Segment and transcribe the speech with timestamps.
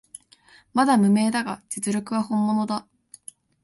[0.73, 2.87] まだ無名だが実力は本物だ